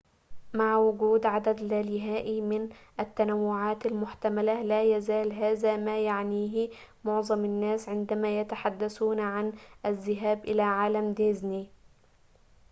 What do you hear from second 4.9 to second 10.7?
يزال هذا ما يعنيه معظم الناس عندما يتحدثون عن الذهاب إلى